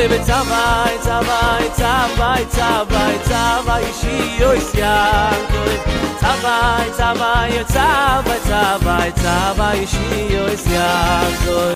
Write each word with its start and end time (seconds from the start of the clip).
Yankov 0.00 0.24
Tzavai, 0.24 0.96
Tzavai, 1.04 1.68
Tzavai, 1.76 2.44
Tzavai, 2.46 3.18
Tzavai, 3.28 3.84
Shiyos 4.00 4.72
Yankov 4.72 5.76
Tzavai, 6.20 6.86
Tzavai, 6.96 7.64
Tzavai, 7.64 8.38
Tzavai, 8.48 9.10
Tzavai, 9.12 9.80
Shiyos 9.84 10.64
Yankov 10.72 11.74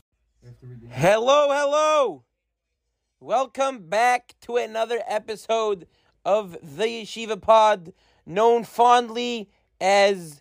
Hello, 0.89 1.53
hello. 1.53 2.25
Welcome 3.21 3.91
back 3.91 4.35
to 4.41 4.57
another 4.57 5.03
episode 5.07 5.87
of 6.25 6.53
the 6.63 6.85
Yeshiva 6.85 7.39
Pod, 7.39 7.93
known 8.25 8.65
fondly 8.65 9.51
as 9.83 10.41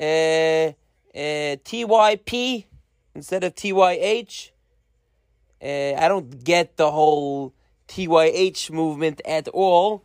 uh, 0.00 0.04
uh, 0.04 0.74
TYP 1.14 2.64
instead 3.14 3.44
of 3.44 3.54
TYH. 3.54 4.50
Uh, 5.62 5.94
I 5.94 6.08
don't 6.08 6.42
get 6.42 6.76
the 6.76 6.90
whole 6.90 7.52
TYH 7.88 8.70
movement 8.70 9.20
at 9.24 9.48
all. 9.48 10.02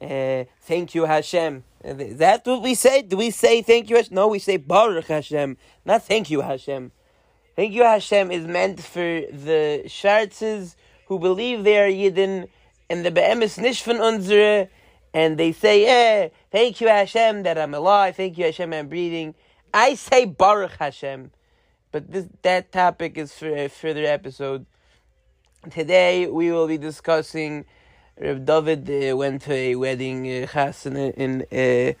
Uh, 0.00 0.44
thank 0.62 0.94
you, 0.94 1.04
Hashem. 1.04 1.64
Is 1.84 2.18
that 2.18 2.44
what 2.46 2.62
we 2.62 2.74
say? 2.74 3.02
Do 3.02 3.16
we 3.16 3.30
say 3.30 3.62
thank 3.62 3.88
you, 3.88 3.96
Hashem? 3.96 4.14
No, 4.14 4.28
we 4.28 4.38
say 4.38 4.56
Baruch 4.56 5.06
Hashem, 5.06 5.56
not 5.84 6.04
thank 6.04 6.30
you, 6.30 6.40
Hashem. 6.40 6.90
Thank 7.54 7.72
you, 7.72 7.82
Hashem, 7.82 8.30
is 8.30 8.46
meant 8.46 8.80
for 8.80 9.00
the 9.00 9.82
Shartzes 9.86 10.76
who 11.06 11.18
believe 11.18 11.64
they 11.64 11.78
are 11.78 11.88
Yidden 11.88 12.48
and 12.90 13.04
the 13.04 13.10
Be'emes 13.10 13.58
Nishvan 13.58 14.00
unsere, 14.00 14.68
and 15.14 15.38
they 15.38 15.52
say, 15.52 15.84
yeah, 15.84 16.28
thank 16.50 16.80
you, 16.80 16.88
Hashem, 16.88 17.42
that 17.42 17.58
I'm 17.58 17.74
alive. 17.74 18.16
Thank 18.16 18.38
you, 18.38 18.44
Hashem, 18.44 18.72
I'm 18.72 18.88
breathing. 18.88 19.34
I 19.72 19.94
say 19.94 20.24
Baruch 20.24 20.76
Hashem, 20.78 21.32
but 21.92 22.10
this 22.10 22.26
that 22.42 22.72
topic 22.72 23.18
is 23.18 23.32
for 23.32 23.48
a 23.48 23.68
further 23.68 24.04
episode. 24.04 24.66
Today 25.66 26.28
we 26.28 26.52
will 26.52 26.68
be 26.68 26.78
discussing. 26.78 27.64
Reb 28.16 28.46
David 28.46 28.88
uh, 28.88 29.16
went 29.16 29.42
to 29.42 29.52
a 29.52 29.74
wedding 29.74 30.24
uh, 30.26 30.70
in 30.86 31.44
uh, 31.52 31.92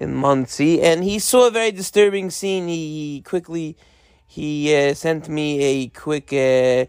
in 0.00 0.14
Monsey, 0.14 0.82
and 0.82 1.04
he 1.04 1.20
saw 1.20 1.46
a 1.46 1.50
very 1.52 1.70
disturbing 1.70 2.30
scene. 2.30 2.66
He, 2.66 3.14
he 3.14 3.20
quickly 3.22 3.76
he 4.26 4.74
uh, 4.74 4.94
sent 4.94 5.28
me 5.28 5.62
a 5.62 5.86
quick 5.86 6.32
uh, 6.32 6.86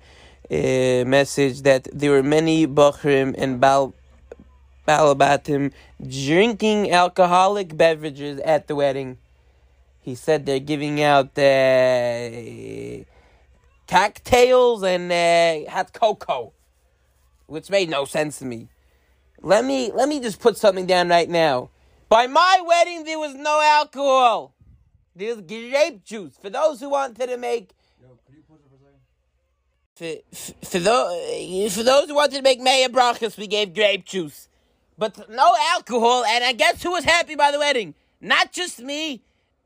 uh, 0.51 1.05
message 1.05 1.61
that 1.61 1.87
there 1.93 2.09
were 2.09 2.23
many 2.23 2.65
Bachrim 2.65 3.35
and 3.37 3.61
Bal 3.61 3.93
Balabatim 4.87 5.71
drinking 6.01 6.91
alcoholic 6.91 7.77
beverages 7.77 8.39
at 8.39 8.67
the 8.67 8.75
wedding. 8.75 9.19
He 10.01 10.15
said 10.15 10.47
they're 10.47 10.59
giving 10.59 10.99
out 11.03 11.37
uh, 11.37 13.05
cocktails 13.87 14.83
and 14.83 15.11
uh, 15.11 15.69
hot 15.71 15.93
cocoa, 15.93 16.53
which 17.45 17.69
made 17.69 17.89
no 17.89 18.05
sense 18.05 18.39
to 18.39 18.45
me. 18.45 18.69
Let 19.41 19.65
me 19.65 19.91
let 19.93 20.09
me 20.09 20.19
just 20.19 20.39
put 20.39 20.57
something 20.57 20.85
down 20.85 21.09
right 21.09 21.29
now. 21.29 21.69
By 22.09 22.27
my 22.27 22.61
wedding, 22.65 23.03
there 23.03 23.19
was 23.19 23.35
no 23.35 23.61
alcohol. 23.61 24.53
There 25.15 25.35
was 25.35 25.43
grape 25.43 26.03
juice 26.03 26.37
for 26.41 26.49
those 26.49 26.79
who 26.79 26.89
wanted 26.89 27.27
to 27.27 27.37
make. 27.37 27.71
For, 29.95 30.15
for, 30.31 30.53
for, 30.63 30.79
those, 30.79 31.75
for 31.75 31.81
those 31.81 32.07
who 32.07 32.13
wanted 32.13 32.35
to 32.35 32.41
make 32.43 32.61
Maya 32.61 32.87
Brachas, 32.87 33.35
we 33.35 33.47
gave 33.47 33.73
grape 33.73 34.05
juice. 34.05 34.47
But 34.95 35.27
no 35.29 35.55
alcohol, 35.73 36.23
and 36.23 36.43
I 36.43 36.53
guess 36.53 36.83
who 36.83 36.91
was 36.91 37.03
happy 37.03 37.35
by 37.35 37.51
the 37.51 37.57
wedding? 37.57 37.95
Not 38.21 38.51
just 38.51 38.79
me, 38.79 39.23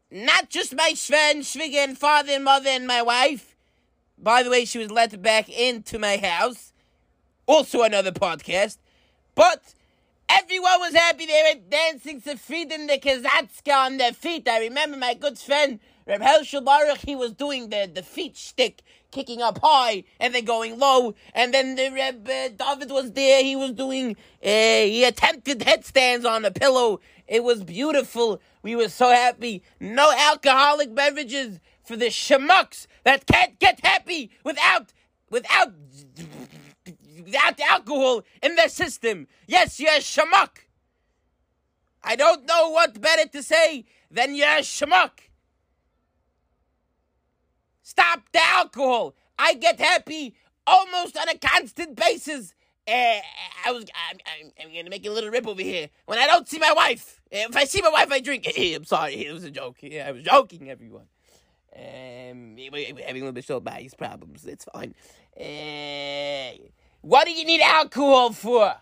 not 0.09 0.49
just 0.49 0.73
my 0.73 0.93
Sven, 0.95 1.41
Schwigen, 1.41 1.97
father 1.97 2.31
and 2.31 2.45
mother 2.45 2.69
and 2.69 2.87
my 2.87 3.01
wife. 3.01 3.50
By 4.21 4.43
the 4.43 4.51
way, 4.51 4.65
she 4.65 4.77
was 4.77 4.91
let 4.91 5.19
back 5.21 5.49
into 5.49 5.97
my 5.97 6.17
house. 6.17 6.73
Also 7.47 7.81
another 7.81 8.11
podcast. 8.11 8.77
But 9.33 9.73
everyone 10.29 10.79
was 10.79 10.93
happy. 10.93 11.25
They 11.25 11.53
were 11.55 11.61
dancing 11.69 12.21
to 12.21 12.37
Frieden 12.37 12.87
the 12.87 12.99
Kazatska 12.99 13.73
on 13.73 13.97
their 13.97 14.13
feet. 14.13 14.47
I 14.47 14.59
remember 14.59 14.97
my 14.97 15.15
good 15.15 15.39
friend, 15.39 15.79
Reb 16.05 16.21
Herschel 16.21 16.61
Baruch, 16.61 16.99
he 16.99 17.15
was 17.15 17.31
doing 17.31 17.69
the, 17.69 17.89
the 17.91 18.03
feet 18.03 18.37
stick, 18.37 18.83
kicking 19.09 19.41
up 19.41 19.59
high 19.63 20.03
and 20.19 20.35
then 20.35 20.45
going 20.45 20.77
low. 20.77 21.15
And 21.33 21.51
then 21.51 21.75
the 21.75 21.89
Reb 21.89 22.29
uh, 22.29 22.49
David 22.49 22.91
was 22.91 23.13
there. 23.13 23.43
He 23.43 23.55
was 23.55 23.71
doing, 23.71 24.15
uh, 24.43 24.47
he 24.47 25.03
attempted 25.03 25.63
headstands 25.63 26.25
on 26.25 26.45
a 26.45 26.51
pillow. 26.51 26.99
It 27.27 27.43
was 27.43 27.63
beautiful. 27.63 28.39
We 28.61 28.75
were 28.75 28.89
so 28.89 29.09
happy. 29.09 29.63
No 29.79 30.13
alcoholic 30.15 30.93
beverages 30.93 31.59
for 31.91 31.97
the 31.97 32.05
shamucks 32.05 32.87
that 33.03 33.25
can't 33.25 33.59
get 33.59 33.85
happy 33.85 34.31
without, 34.45 34.93
without, 35.29 35.73
without 37.25 37.59
alcohol 37.59 38.23
in 38.41 38.55
their 38.55 38.69
system. 38.69 39.27
Yes, 39.45 39.77
you're 39.77 39.91
a 39.91 39.99
shamuck. 39.99 40.69
I 42.01 42.15
don't 42.15 42.47
know 42.47 42.69
what 42.69 43.01
better 43.01 43.27
to 43.27 43.43
say 43.43 43.83
than 44.09 44.35
you're 44.35 44.47
a 44.47 44.61
shamuck. 44.61 45.19
Stop 47.83 48.21
the 48.31 48.41
alcohol. 48.41 49.13
I 49.37 49.55
get 49.55 49.81
happy 49.81 50.35
almost 50.65 51.17
on 51.17 51.27
a 51.27 51.37
constant 51.37 51.97
basis. 51.97 52.53
Uh, 52.87 53.19
I 53.65 53.71
was, 53.73 53.83
I'm, 54.09 54.17
I'm, 54.25 54.51
I'm, 54.63 54.73
gonna 54.73 54.89
make 54.89 55.05
a 55.05 55.11
little 55.11 55.29
rip 55.29 55.45
over 55.45 55.61
here. 55.61 55.89
When 56.05 56.19
I 56.19 56.25
don't 56.25 56.47
see 56.47 56.57
my 56.57 56.71
wife, 56.71 57.19
if 57.29 57.53
I 57.53 57.65
see 57.65 57.81
my 57.81 57.89
wife, 57.89 58.09
I 58.13 58.21
drink. 58.21 58.47
I'm 58.57 58.85
sorry, 58.85 59.25
it 59.25 59.33
was 59.33 59.43
a 59.43 59.51
joke. 59.51 59.79
Yeah, 59.81 60.07
I 60.07 60.11
was 60.13 60.23
joking, 60.23 60.69
everyone. 60.69 61.07
Um, 61.73 62.57
having 62.57 63.21
a 63.21 63.25
little 63.25 63.31
bit 63.31 63.49
of 63.49 63.63
bias 63.63 63.93
problems. 63.93 64.45
It's 64.45 64.65
fine. 64.65 64.93
Uh, 65.39 66.57
what 67.01 67.25
do 67.25 67.31
you 67.31 67.45
need 67.45 67.61
alcohol 67.61 68.31
for? 68.33 68.75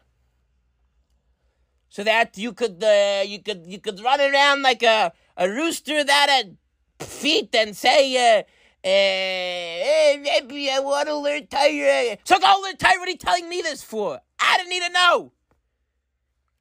So 1.89 2.03
that 2.03 2.38
you 2.38 2.53
could, 2.53 2.83
uh, 2.83 3.23
you 3.25 3.41
could, 3.41 3.66
you 3.67 3.79
could 3.79 4.00
run 4.01 4.19
around 4.22 4.61
like 4.61 4.83
a 4.83 5.11
a 5.39 5.50
rooster 5.50 5.95
without 5.95 6.29
a 6.29 7.03
feet 7.03 7.55
and 7.55 7.75
say, 7.75 8.38
uh, 8.38 8.41
uh, 8.85 10.17
maybe 10.21 10.69
I 10.69 10.79
want 10.81 11.07
to 11.07 11.16
learn 11.16 11.47
Torah. 11.47 12.17
So 12.25 12.38
go 12.39 12.61
learn 12.63 12.75
Torah. 12.77 13.00
What 13.00 13.07
are 13.07 13.11
you 13.11 13.17
telling 13.17 13.47
me 13.50 13.61
this 13.61 13.81
for? 13.81 14.19
I 14.39 14.57
don't 14.57 14.69
need 14.69 14.83
to 14.83 14.91
know. 14.91 15.31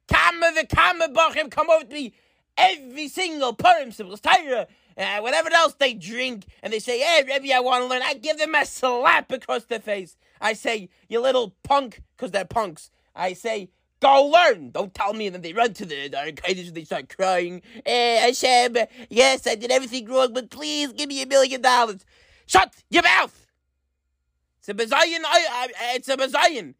Kama 0.07 0.51
the 0.55 0.65
Kama 0.65 1.09
Bachim 1.09 1.51
come 1.51 1.69
over 1.69 1.83
to 1.83 1.93
me 1.93 2.13
every 2.57 3.07
single 3.07 3.53
Purim 3.53 3.91
symbols, 3.91 4.21
Torah, 4.21 4.67
uh, 4.97 5.19
whatever 5.19 5.49
else 5.53 5.73
they 5.75 5.93
drink, 5.93 6.45
and 6.61 6.73
they 6.73 6.79
say, 6.79 6.99
hey, 6.99 7.23
Rebbe, 7.25 7.53
I 7.53 7.59
want 7.59 7.83
to 7.83 7.89
learn. 7.89 8.01
I 8.03 8.15
give 8.15 8.37
them 8.37 8.55
a 8.55 8.65
slap 8.65 9.31
across 9.31 9.63
the 9.65 9.79
face. 9.79 10.17
I 10.41 10.53
say, 10.53 10.89
you 11.07 11.21
little 11.21 11.55
punk, 11.63 12.01
because 12.15 12.31
they're 12.31 12.45
punks. 12.45 12.91
I 13.15 13.33
say, 13.33 13.69
go 13.99 14.25
learn. 14.25 14.71
Don't 14.71 14.93
tell 14.93 15.13
me. 15.13 15.27
And 15.27 15.35
then 15.35 15.41
they 15.41 15.53
run 15.53 15.73
to 15.73 15.85
the 15.85 16.15
arcades 16.15 16.67
and 16.67 16.75
they 16.75 16.83
start 16.83 17.15
crying. 17.15 17.61
Eh, 17.85 18.19
Hashem, 18.19 18.77
yes, 19.09 19.45
I 19.47 19.55
did 19.55 19.71
everything 19.71 20.05
wrong, 20.05 20.33
but 20.33 20.49
please 20.49 20.93
give 20.93 21.09
me 21.09 21.21
a 21.21 21.25
million 21.25 21.61
dollars. 21.61 22.05
Shut 22.45 22.73
your 22.89 23.03
mouth. 23.03 23.47
It's 24.59 24.69
a 24.69 24.73
bazayin. 24.73 25.19
It's 25.95 26.09
a 26.09 26.17
bazayin. 26.17 26.73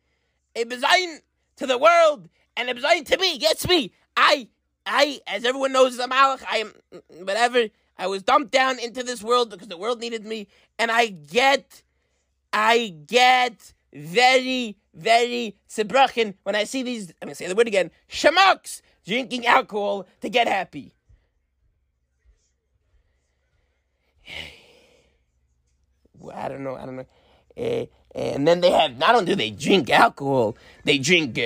A 0.56 0.66
bazayin 0.66 1.20
to 1.58 1.68
the 1.68 1.78
world 1.78 2.30
and 2.58 2.70
a 2.70 2.74
bazayin 2.74 3.06
to 3.06 3.18
me. 3.18 3.38
Gets 3.38 3.68
me. 3.68 3.94
I, 4.18 4.48
I, 4.90 5.22
as 5.28 5.46
everyone 5.46 5.72
knows, 5.72 5.94
as 5.94 6.00
a 6.00 6.08
malach. 6.08 6.44
I 6.50 6.58
am 6.58 6.74
whatever. 7.20 7.68
I 7.98 8.08
was 8.08 8.24
dumped 8.24 8.52
down 8.52 8.80
into 8.80 9.04
this 9.04 9.22
world 9.22 9.50
because 9.50 9.68
the 9.68 9.78
world 9.78 10.00
needed 10.00 10.26
me, 10.26 10.48
and 10.78 10.90
I 10.90 11.08
get, 11.08 11.84
I 12.52 12.96
get 13.06 13.74
very, 13.94 14.78
very 14.94 15.58
tzibrachin 15.70 16.34
when 16.44 16.56
I 16.56 16.64
see 16.64 16.82
these. 16.84 17.10
I'm 17.22 17.28
gonna 17.28 17.36
say 17.36 17.48
the 17.48 17.56
word 17.56 17.68
again. 17.68 17.92
Shamucks 18.10 18.82
drinking 19.06 19.46
alcohol 19.46 20.08
to 20.22 20.30
get 20.30 20.48
happy. 20.48 20.94
I 26.34 26.50
don't 26.50 26.64
know. 26.64 26.76
I 26.76 26.86
don't 26.86 26.96
know. 26.96 27.06
Uh, 27.58 27.86
and 28.16 28.48
then 28.48 28.62
they 28.62 28.72
have 28.72 28.98
not 28.98 29.16
only 29.16 29.28
do 29.28 29.36
they 29.36 29.52
drink 29.52 29.90
alcohol, 29.90 30.58
they 30.84 30.98
drink 30.98 31.38
uh, 31.38 31.42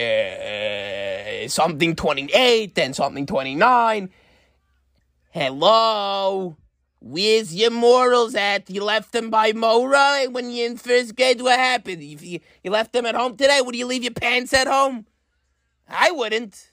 something 1.47 1.95
twenty 1.95 2.31
eight 2.33 2.75
then 2.75 2.93
something 2.93 3.25
twenty 3.25 3.55
nine. 3.55 4.09
Hello, 5.31 6.57
where's 6.99 7.55
your 7.55 7.71
morals 7.71 8.35
at? 8.35 8.69
You 8.69 8.83
left 8.83 9.13
them 9.13 9.29
by 9.29 9.51
Mora 9.53 10.25
when 10.29 10.51
you 10.51 10.65
in 10.65 10.77
first 10.77 11.15
grade. 11.15 11.41
What 11.41 11.57
happened? 11.57 12.03
You, 12.03 12.39
you 12.63 12.71
left 12.71 12.93
them 12.93 13.05
at 13.05 13.15
home 13.15 13.35
today, 13.35 13.59
would 13.61 13.75
you 13.75 13.87
leave 13.87 14.03
your 14.03 14.13
pants 14.13 14.53
at 14.53 14.67
home? 14.67 15.07
I 15.89 16.11
wouldn't. 16.11 16.69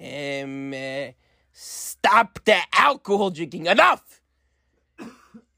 Um, 0.00 0.72
uh, 0.72 1.12
stop 1.52 2.40
the 2.44 2.58
alcohol 2.72 3.30
drinking. 3.30 3.66
Enough. 3.66 4.20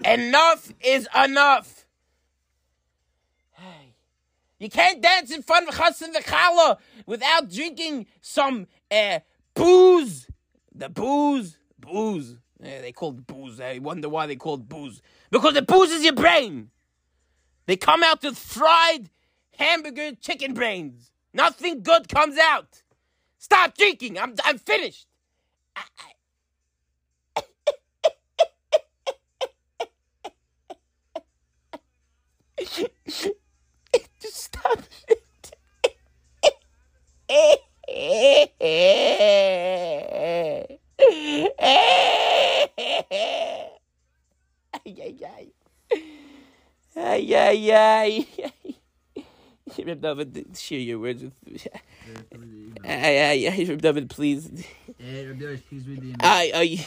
Enough 0.04 0.74
is 0.84 1.08
enough. 1.24 1.81
You 4.62 4.70
can't 4.70 5.02
dance 5.02 5.32
in 5.32 5.42
front 5.42 5.68
of 5.68 5.74
Chassan 5.74 6.14
V'chala 6.14 6.78
without 7.04 7.50
drinking 7.50 8.06
some 8.20 8.68
uh, 8.92 9.18
booze. 9.54 10.28
The 10.72 10.88
booze, 10.88 11.58
booze. 11.80 12.36
Yeah, 12.62 12.80
they 12.80 12.92
called 12.92 13.26
booze. 13.26 13.60
I 13.60 13.78
wonder 13.78 14.08
why 14.08 14.28
they 14.28 14.36
called 14.36 14.68
booze. 14.68 15.02
Because 15.32 15.56
it 15.56 15.66
boozes 15.66 16.04
your 16.04 16.12
brain. 16.12 16.70
They 17.66 17.76
come 17.76 18.04
out 18.04 18.22
with 18.22 18.38
fried 18.38 19.10
hamburger 19.58 20.12
chicken 20.14 20.54
brains. 20.54 21.10
Nothing 21.34 21.82
good 21.82 22.08
comes 22.08 22.38
out. 22.38 22.84
Stop 23.38 23.76
drinking. 23.76 24.16
I'm 24.16 24.36
I'm 24.44 24.58
finished. 24.58 25.08
I, 25.74 25.82
I... 27.36 27.42
Just 34.22 34.36
stop 34.36 34.78
it. 35.08 35.22
Ay, 44.86 44.96
ay, 45.02 45.16
ay. 45.26 45.48
Ay, 46.96 47.34
ay, 47.34 47.70
ay. 47.72 48.26
Reb 49.86 50.00
David, 50.02 50.46
share 50.58 50.78
your 50.78 50.98
words 50.98 51.22
with. 51.22 51.66
Ay, 52.84 53.18
ay, 53.18 53.48
ay, 53.48 53.64
Reb 53.68 53.80
David, 53.80 54.10
please. 54.10 54.50
Eh, 55.00 55.26
Rabbi 55.26 55.44
Yosh, 55.44 55.60
please 55.68 55.88
read 55.88 56.00
the 56.02 56.06
email. 56.08 56.16
Ay, 56.20 56.50
ay, 56.54 56.86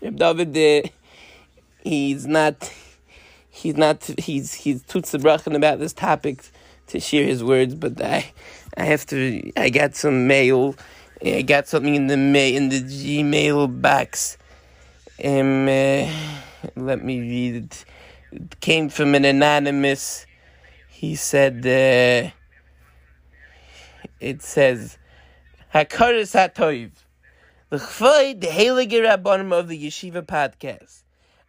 Reb 0.00 0.16
David, 0.16 0.56
uh, 0.56 0.88
he's 1.82 2.26
not, 2.26 2.72
he's 3.50 3.76
not, 3.76 4.04
he's 4.18 4.54
he's 4.54 4.82
too 4.84 5.00
tzabrachen 5.02 5.56
about 5.56 5.80
this 5.80 5.92
topic 5.92 6.44
to 6.88 7.00
share 7.00 7.24
his 7.24 7.42
words, 7.42 7.74
but 7.74 8.00
I, 8.00 8.32
I 8.76 8.84
have 8.84 9.04
to. 9.06 9.50
I 9.56 9.70
got 9.70 9.96
some 9.96 10.26
mail. 10.28 10.76
I 11.24 11.42
got 11.42 11.66
something 11.68 11.94
in 11.94 12.06
the 12.06 12.16
ma- 12.16 12.38
in 12.38 12.68
the 12.68 12.80
Gmail 12.80 13.80
box. 13.82 14.38
Um, 15.22 15.68
uh, 15.68 16.08
let 16.76 17.02
me 17.04 17.20
read 17.20 17.54
it. 17.56 17.84
It 18.32 18.60
came 18.60 18.88
from 18.88 19.14
an 19.14 19.24
anonymous. 19.24 20.26
He 20.88 21.14
said, 21.16 21.66
uh, 21.66 22.30
it 24.20 24.42
says, 24.42 24.98
Hakaras 25.74 26.34
HaToiv. 26.34 26.90
The 27.70 27.78
Heilige 27.78 28.90
Rabbanim 28.92 29.52
of 29.52 29.68
the 29.68 29.86
Yeshiva 29.86 30.22
podcast. 30.22 31.02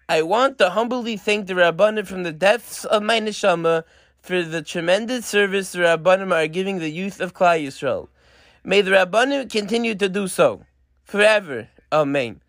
I 0.08 0.22
want 0.22 0.58
to 0.58 0.69
humbly 0.69 1.18
thank 1.18 1.48
the 1.48 1.54
Rabbanim 1.54 2.06
from 2.06 2.24
the 2.24 2.31
depths 2.31 2.86
of 2.86 3.02
my 3.02 3.19
neshama 3.19 3.84
for 4.22 4.44
the 4.44 4.62
tremendous 4.62 5.25
service 5.25 5.72
the 5.72 5.80
Rabbanim 5.80 6.31
are 6.31 6.48
giving 6.48 6.80
the 6.80 6.92
youth 6.92 7.19
of 7.19 7.34
Klal 7.34 7.66
Yisrael. 7.66 8.08
May 8.63 8.81
the 8.81 8.92
Rabbanim 8.92 9.50
continue 9.50 9.96
to 9.96 10.10
do 10.10 10.28
so 10.28 10.66
forever. 11.04 11.69
Amen. 11.92 12.42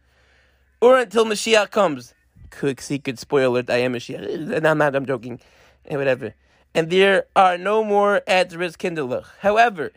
Or 0.80 0.98
until 0.98 1.24
Mashiach 1.24 1.70
comes. 1.70 2.12
Quick 2.58 2.80
secret 2.80 3.18
spoiler 3.18 3.46
alert, 3.46 3.70
I 3.70 3.78
am 3.78 3.94
Mashiach. 3.94 4.52
And 4.52 4.66
I'm 4.66 4.78
not, 4.78 4.94
I'm 4.94 5.06
joking. 5.06 5.40
And 5.86 5.98
whatever. 5.98 6.34
And 6.74 6.90
there 6.90 7.26
are 7.34 7.58
no 7.58 7.82
more 7.82 8.22
at 8.26 8.52
risk 8.52 8.80
kinderlich. 8.80 9.26
However, 9.40 9.92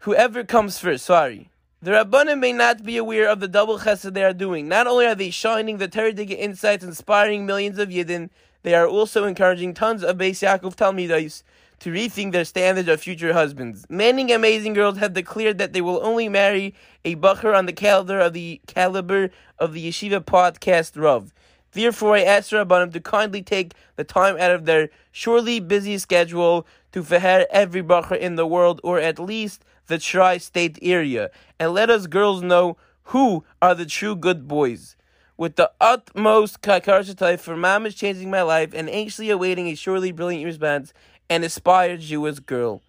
whoever 0.00 0.44
comes 0.44 0.78
first, 0.78 1.04
sorry. 1.04 1.50
The 1.82 1.92
Rabbanim 1.92 2.40
may 2.40 2.52
not 2.52 2.84
be 2.84 2.98
aware 2.98 3.28
of 3.28 3.40
the 3.40 3.48
double 3.48 3.78
chesed 3.78 4.12
they 4.12 4.22
are 4.22 4.34
doing. 4.34 4.68
Not 4.68 4.86
only 4.86 5.06
are 5.06 5.14
they 5.14 5.30
shining 5.30 5.78
the 5.78 5.88
Torah 5.88 6.12
insights, 6.12 6.84
inspiring 6.84 7.46
millions 7.46 7.78
of 7.78 7.88
Yidden, 7.88 8.28
they 8.62 8.74
are 8.74 8.86
also 8.86 9.24
encouraging 9.24 9.72
tons 9.72 10.04
of 10.04 10.18
Beis 10.18 10.42
Yaakov 10.42 10.76
Talmidais 10.76 11.42
to 11.80 11.90
rethink 11.90 12.32
their 12.32 12.44
standards 12.44 12.88
of 12.88 13.00
future 13.00 13.32
husbands. 13.32 13.84
Many 13.88 14.32
amazing 14.32 14.74
girls 14.74 14.98
have 14.98 15.14
declared 15.14 15.58
that 15.58 15.72
they 15.72 15.80
will 15.80 16.04
only 16.04 16.28
marry 16.28 16.74
a 17.04 17.16
bacher 17.16 17.56
on 17.56 17.66
the 17.66 17.72
caliber 17.72 18.20
of 18.20 18.32
the 18.32 18.60
caliber 18.66 19.30
of 19.58 19.72
the 19.72 19.88
Yeshiva 19.88 20.20
podcast 20.20 21.00
Rav. 21.00 21.32
Therefore, 21.72 22.16
I 22.16 22.22
ask 22.22 22.50
Rabbanim 22.50 22.92
to 22.92 23.00
kindly 23.00 23.42
take 23.42 23.74
the 23.96 24.04
time 24.04 24.36
out 24.38 24.50
of 24.50 24.64
their 24.66 24.90
surely 25.12 25.60
busy 25.60 25.98
schedule 25.98 26.66
to 26.92 27.02
feher 27.02 27.46
every 27.50 27.82
bacher 27.82 28.18
in 28.18 28.34
the 28.36 28.46
world, 28.46 28.80
or 28.82 28.98
at 28.98 29.18
least 29.18 29.64
the 29.86 29.98
tri-state 29.98 30.78
area, 30.82 31.30
and 31.58 31.72
let 31.72 31.90
us 31.90 32.06
girls 32.06 32.42
know 32.42 32.76
who 33.04 33.44
are 33.62 33.74
the 33.74 33.86
true 33.86 34.16
good 34.16 34.46
boys. 34.46 34.96
With 35.36 35.56
the 35.56 35.70
utmost 35.80 36.60
kakarsatai 36.60 37.40
for 37.40 37.56
mom 37.56 37.86
is 37.86 37.94
changing 37.94 38.30
my 38.30 38.42
life 38.42 38.74
and 38.74 38.90
anxiously 38.90 39.30
awaiting 39.30 39.68
a 39.68 39.74
surely 39.74 40.12
brilliant 40.12 40.44
response, 40.44 40.92
an 41.30 41.44
aspired 41.44 42.00
Jewish 42.00 42.40
girl. 42.40 42.82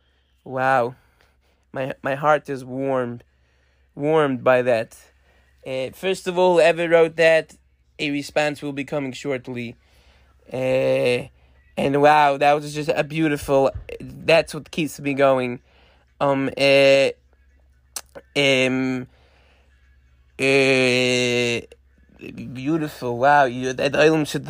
Wow. 0.43 0.95
My 1.71 1.93
my 2.01 2.15
heart 2.15 2.49
is 2.49 2.65
warmed 2.65 3.23
warmed 3.95 4.43
by 4.43 4.63
that. 4.63 4.97
Uh, 5.65 5.91
first 5.93 6.27
of 6.27 6.37
all, 6.37 6.55
whoever 6.55 6.89
wrote 6.89 7.15
that, 7.17 7.55
a 7.99 8.09
response 8.09 8.61
will 8.61 8.73
be 8.73 8.83
coming 8.83 9.13
shortly. 9.13 9.75
Uh, 10.51 11.29
and 11.77 12.01
wow, 12.01 12.37
that 12.37 12.53
was 12.53 12.73
just 12.73 12.89
a 12.89 13.03
beautiful. 13.03 13.71
That's 14.01 14.53
what 14.53 14.71
keeps 14.71 14.99
me 14.99 15.13
going. 15.13 15.61
Um. 16.19 16.49
Uh, 16.57 17.11
um. 18.35 19.07
Uh, 20.39 21.61
beautiful. 22.53 23.19
Wow, 23.19 23.45
you 23.45 23.73
that 23.73 23.95
item 23.95 24.25
should 24.25 24.47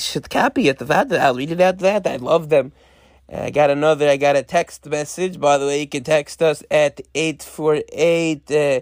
should 0.00 0.30
copy 0.30 0.68
it. 0.68 0.78
That 0.78 1.12
I'll 1.12 1.34
read 1.34 1.50
it 1.50 1.60
out. 1.60 1.78
That 1.78 2.06
I 2.06 2.16
love 2.16 2.48
them. 2.48 2.72
I 3.32 3.50
got 3.50 3.70
another. 3.70 4.08
I 4.08 4.16
got 4.16 4.36
a 4.36 4.42
text 4.42 4.86
message. 4.86 5.38
By 5.40 5.58
the 5.58 5.66
way, 5.66 5.80
you 5.80 5.88
can 5.88 6.04
text 6.04 6.42
us 6.42 6.62
at 6.70 7.00
eight 7.14 7.42
four 7.42 7.80
eight. 7.92 8.50
Uh, 8.50 8.80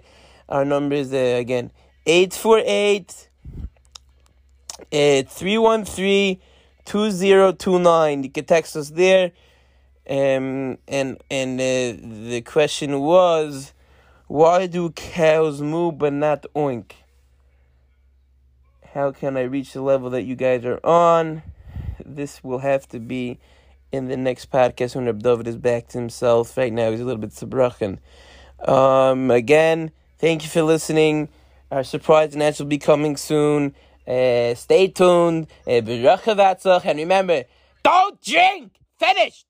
our 0.48 0.64
number 0.64 0.96
is 0.96 1.12
uh, 1.12 1.16
again 1.16 1.70
eight 2.06 2.34
four 2.34 2.60
eight. 2.64 3.28
Uh, 4.90 5.22
313-2029. 5.24 8.24
You 8.24 8.30
can 8.30 8.44
text 8.44 8.74
us 8.76 8.90
there. 8.90 9.30
Um, 10.10 10.76
and 10.86 11.16
and 11.30 11.58
uh, 11.58 11.94
the 12.28 12.42
question 12.44 13.00
was, 13.00 13.72
why 14.26 14.66
do 14.66 14.90
cows 14.90 15.62
moo 15.62 15.92
but 15.92 16.12
not 16.12 16.44
oink? 16.54 16.92
How 18.92 19.12
can 19.12 19.38
I 19.38 19.42
reach 19.42 19.72
the 19.72 19.80
level 19.80 20.10
that 20.10 20.24
you 20.24 20.36
guys 20.36 20.66
are 20.66 20.80
on? 20.84 21.42
This 22.04 22.44
will 22.44 22.58
have 22.58 22.86
to 22.88 22.98
be 22.98 23.38
in 23.92 24.08
the 24.08 24.16
next 24.16 24.50
podcast 24.50 24.96
when 24.96 25.04
Reb 25.04 25.46
is 25.46 25.56
back 25.56 25.88
to 25.88 25.98
himself. 25.98 26.56
Right 26.56 26.72
now, 26.72 26.90
he's 26.90 27.00
a 27.00 27.04
little 27.04 27.20
bit 27.20 27.30
sabrachen. 27.30 27.98
Um, 28.66 29.30
again, 29.30 29.92
thank 30.18 30.42
you 30.42 30.48
for 30.48 30.62
listening. 30.62 31.28
Our 31.70 31.84
surprise 31.84 32.34
announcement 32.34 32.66
will 32.66 32.70
be 32.70 32.78
coming 32.78 33.16
soon. 33.16 33.74
Uh, 34.06 34.54
stay 34.54 34.88
tuned. 34.88 35.46
Uh, 35.66 35.82
and 35.84 36.98
remember, 36.98 37.44
don't 37.84 38.20
drink! 38.22 38.72
Finished! 38.98 39.46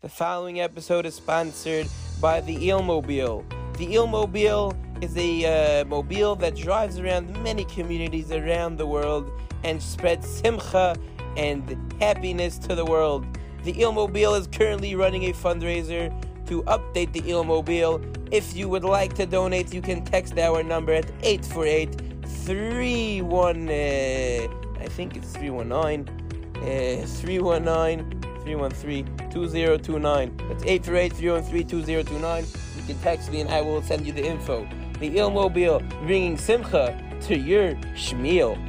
The 0.00 0.08
following 0.08 0.60
episode 0.60 1.06
is 1.06 1.14
sponsored 1.14 1.88
by 2.20 2.40
the 2.40 2.56
Eelmobile. 2.56 3.44
The 3.76 3.86
Eelmobile 3.86 4.76
is 5.02 5.16
a 5.16 5.80
uh, 5.80 5.84
mobile 5.84 6.36
that 6.36 6.56
drives 6.56 6.98
around 6.98 7.42
many 7.42 7.64
communities 7.64 8.30
around 8.30 8.76
the 8.76 8.86
world 8.86 9.30
and 9.64 9.82
spreads 9.82 10.26
simcha 10.26 10.96
and 11.38 11.92
happiness 12.00 12.58
to 12.58 12.74
the 12.74 12.84
world. 12.84 13.24
The 13.62 13.72
Eelmobile 13.72 14.38
is 14.38 14.46
currently 14.48 14.94
running 14.94 15.24
a 15.24 15.32
fundraiser 15.32 16.12
to 16.46 16.62
update 16.64 17.12
the 17.12 17.22
Eelmobile. 17.22 18.02
If 18.30 18.56
you 18.56 18.68
would 18.68 18.84
like 18.84 19.14
to 19.14 19.26
donate, 19.26 19.72
you 19.72 19.80
can 19.80 20.04
text 20.04 20.38
our 20.38 20.62
number 20.62 20.92
at 20.92 21.10
848 21.22 22.08
31 22.26 23.68
uh, 23.68 23.72
I 24.80 24.88
think 24.88 25.16
it's 25.16 25.32
319 25.32 26.08
uh, 26.56 27.06
319 27.06 28.20
313 28.42 29.06
2029. 29.30 30.36
That's 30.48 30.64
848 30.64 31.12
313 31.12 31.68
2029. 31.68 32.44
You 32.76 32.82
can 32.86 32.98
text 33.02 33.30
me 33.30 33.40
and 33.40 33.50
I 33.50 33.60
will 33.60 33.82
send 33.82 34.06
you 34.06 34.12
the 34.12 34.24
info. 34.24 34.66
The 34.98 35.10
Eelmobile 35.10 35.86
bringing 36.06 36.36
Simcha 36.36 36.98
to 37.22 37.36
your 37.36 37.74
Shmiel. 37.94 38.67